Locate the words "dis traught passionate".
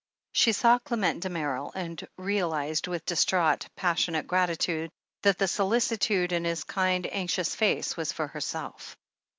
3.05-4.25